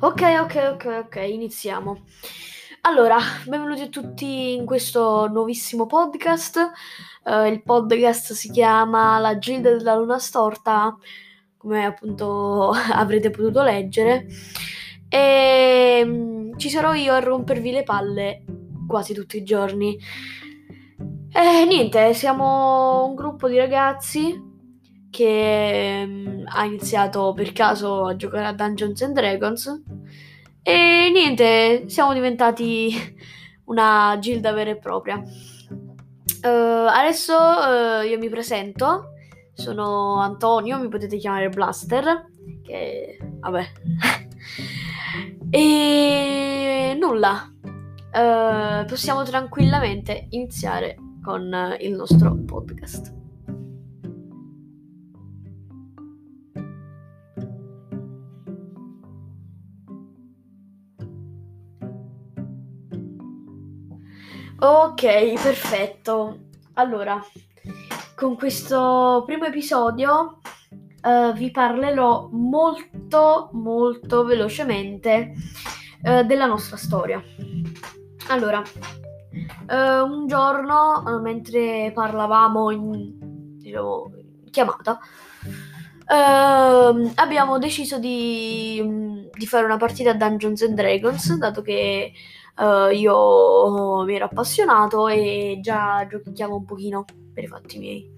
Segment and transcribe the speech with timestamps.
[0.00, 2.04] Ok, ok, ok, ok, iniziamo.
[2.82, 6.70] Allora, benvenuti a tutti in questo nuovissimo podcast.
[7.24, 10.96] Uh, il podcast si chiama La Gilda della Luna Storta,
[11.56, 14.28] come appunto avrete potuto leggere.
[15.08, 18.44] E um, ci sarò io a rompervi le palle
[18.86, 19.98] quasi tutti i giorni.
[21.32, 24.47] E niente, siamo un gruppo di ragazzi
[25.10, 29.82] che um, ha iniziato per caso a giocare a Dungeons and Dragons
[30.68, 32.92] e niente, siamo diventati
[33.64, 35.16] una gilda vera e propria.
[35.16, 39.14] Uh, adesso uh, io mi presento,
[39.54, 42.26] sono Antonio, mi potete chiamare Blaster,
[42.62, 43.66] che vabbè.
[45.50, 53.17] e nulla, uh, possiamo tranquillamente iniziare con il nostro podcast.
[64.60, 65.02] Ok,
[65.40, 66.38] perfetto.
[66.74, 67.24] Allora,
[68.16, 70.40] con questo primo episodio
[71.00, 75.32] uh, vi parlerò molto, molto velocemente
[76.02, 77.22] uh, della nostra storia.
[78.30, 84.10] Allora, uh, un giorno, mentre parlavamo in, diciamo,
[84.50, 84.98] chiamata,
[87.14, 92.12] abbiamo deciso di, di fare una partita a Dungeons and Dragons, dato che
[92.58, 98.10] uh, io mi ero appassionato e già giochicchiavo un pochino per i fatti miei.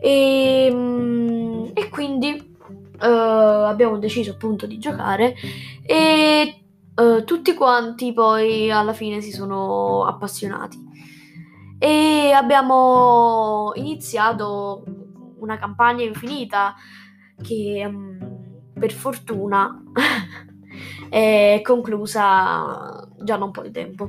[0.00, 2.56] E, mm, e quindi
[3.00, 5.34] uh, abbiamo deciso appunto di giocare
[5.84, 10.90] e uh, tutti quanti poi alla fine si sono appassionati.
[11.78, 14.84] E abbiamo iniziato
[15.38, 16.74] una campagna infinita
[17.42, 18.18] che um,
[18.78, 19.82] per fortuna
[21.10, 24.06] è conclusa già da un po' di tempo.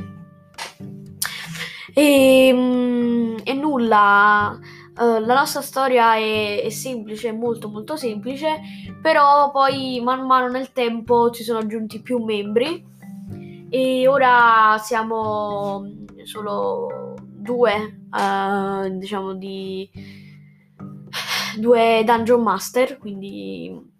[1.93, 4.57] E, mm, e nulla,
[4.97, 8.59] uh, la nostra storia è, è, semplice, molto molto semplice,
[9.01, 12.83] però poi man mano nel tempo ci sono aggiunti più membri
[13.69, 15.85] e ora siamo
[16.23, 19.89] solo due, uh, diciamo di
[21.59, 23.91] due dungeon master, quindi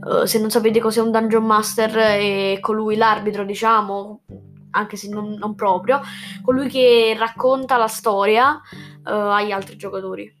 [0.00, 4.22] Uh, se non sapete cos'è un dungeon master, è colui l'arbitro, diciamo,
[4.70, 6.00] anche se non, non proprio,
[6.42, 8.60] colui che racconta la storia
[9.04, 10.34] uh, agli altri giocatori.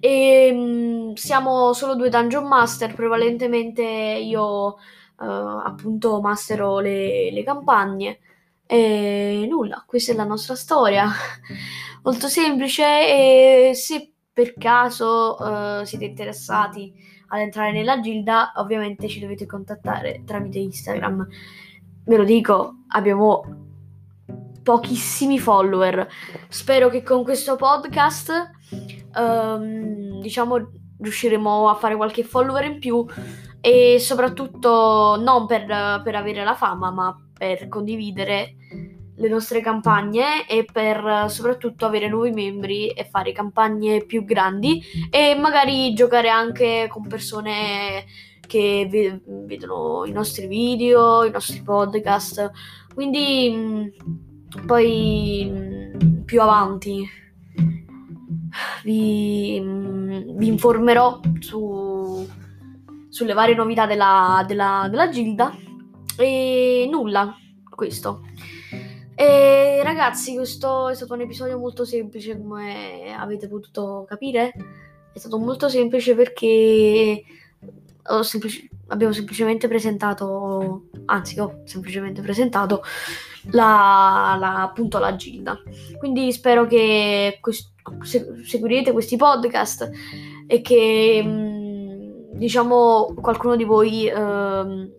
[0.00, 4.74] E um, siamo solo due dungeon master, prevalentemente io uh,
[5.16, 8.18] appunto mastero le, le campagne.
[8.66, 11.08] E nulla, questa è la nostra storia.
[12.04, 16.92] Molto semplice e se per caso siete interessati
[17.28, 21.26] ad entrare nella gilda, ovviamente ci dovete contattare tramite Instagram.
[22.04, 23.44] Ve lo dico, abbiamo
[24.62, 26.08] pochissimi follower.
[26.48, 28.50] Spero che con questo podcast,
[29.14, 30.70] um, diciamo,
[31.00, 33.04] riusciremo a fare qualche follower in più
[33.60, 35.66] e soprattutto non per,
[36.02, 38.56] per avere la fama, ma per condividere
[39.14, 45.36] le nostre campagne e per soprattutto avere nuovi membri e fare campagne più grandi e
[45.38, 48.04] magari giocare anche con persone
[48.46, 48.88] che
[49.26, 52.50] vedono i nostri video, i nostri podcast.
[52.94, 53.86] Quindi mm,
[54.66, 57.08] poi mm, più avanti
[58.84, 62.28] vi, mm, vi informerò su,
[63.08, 65.54] sulle varie novità della, della, della Gilda
[66.16, 67.34] e nulla,
[67.68, 68.22] questo.
[69.14, 74.52] E ragazzi, questo è stato un episodio molto semplice, come avete potuto capire.
[75.12, 77.22] È stato molto semplice perché
[78.22, 82.82] semplici- abbiamo semplicemente presentato, anzi, ho semplicemente presentato
[83.50, 85.58] la, la, appunto la Gilda.
[85.98, 87.72] Quindi spero che quest-
[88.02, 89.90] se- seguirete questi podcast
[90.46, 94.90] e che mm, diciamo qualcuno di voi eh,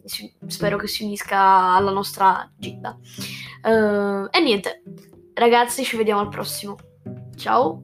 [0.47, 2.97] spero che si unisca alla nostra Gilda.
[3.63, 4.83] Uh, e niente,
[5.33, 6.77] ragazzi, ci vediamo al prossimo.
[7.35, 7.83] Ciao.